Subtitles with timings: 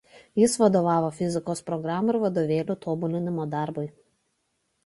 [0.43, 3.89] Jis vadovavo fizikos programų ir vadovėlių tobulinimo darbui.